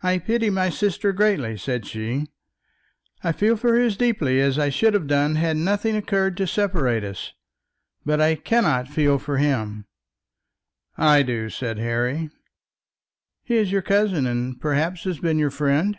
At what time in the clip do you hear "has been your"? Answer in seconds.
15.02-15.50